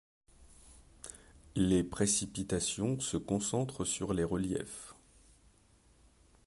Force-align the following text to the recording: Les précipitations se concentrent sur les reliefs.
Les 1.55 1.83
précipitations 1.83 2.99
se 2.99 3.17
concentrent 3.17 3.85
sur 3.85 4.15
les 4.15 4.23
reliefs. 4.23 4.95